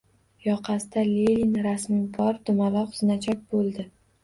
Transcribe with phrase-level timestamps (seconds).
[0.45, 3.89] Yoqasida Lenin rasmi bor dumaloq znachok bo‘ldi.